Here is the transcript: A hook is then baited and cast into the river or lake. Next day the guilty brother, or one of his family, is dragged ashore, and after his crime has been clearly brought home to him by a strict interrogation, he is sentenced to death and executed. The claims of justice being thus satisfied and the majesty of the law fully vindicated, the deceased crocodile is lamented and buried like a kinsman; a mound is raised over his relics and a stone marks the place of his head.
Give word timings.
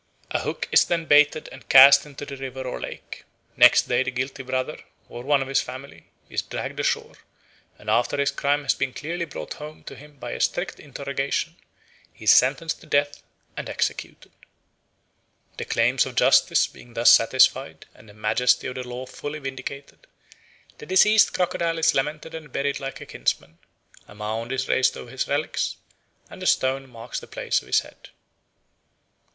A 0.31 0.39
hook 0.39 0.67
is 0.71 0.83
then 0.85 1.05
baited 1.05 1.47
and 1.51 1.69
cast 1.69 2.07
into 2.07 2.25
the 2.25 2.35
river 2.35 2.63
or 2.67 2.81
lake. 2.81 3.23
Next 3.55 3.83
day 3.83 4.01
the 4.01 4.09
guilty 4.09 4.41
brother, 4.41 4.79
or 5.07 5.21
one 5.21 5.43
of 5.43 5.47
his 5.47 5.61
family, 5.61 6.07
is 6.27 6.41
dragged 6.41 6.79
ashore, 6.79 7.13
and 7.77 7.87
after 7.87 8.17
his 8.17 8.31
crime 8.31 8.63
has 8.63 8.73
been 8.73 8.93
clearly 8.95 9.25
brought 9.25 9.53
home 9.53 9.83
to 9.83 9.95
him 9.95 10.17
by 10.17 10.31
a 10.31 10.41
strict 10.41 10.79
interrogation, 10.79 11.55
he 12.11 12.23
is 12.23 12.31
sentenced 12.31 12.81
to 12.81 12.87
death 12.87 13.21
and 13.55 13.69
executed. 13.69 14.31
The 15.57 15.65
claims 15.65 16.07
of 16.07 16.15
justice 16.15 16.65
being 16.65 16.95
thus 16.95 17.11
satisfied 17.11 17.85
and 17.93 18.09
the 18.09 18.15
majesty 18.15 18.65
of 18.65 18.73
the 18.73 18.87
law 18.87 19.05
fully 19.05 19.37
vindicated, 19.37 20.07
the 20.79 20.87
deceased 20.87 21.31
crocodile 21.31 21.77
is 21.77 21.93
lamented 21.93 22.33
and 22.33 22.51
buried 22.51 22.79
like 22.79 23.01
a 23.01 23.05
kinsman; 23.05 23.59
a 24.07 24.15
mound 24.15 24.51
is 24.51 24.67
raised 24.67 24.97
over 24.97 25.11
his 25.11 25.27
relics 25.27 25.75
and 26.27 26.41
a 26.41 26.47
stone 26.47 26.89
marks 26.89 27.19
the 27.19 27.27
place 27.27 27.61
of 27.61 27.67
his 27.67 27.81
head. 27.81 28.09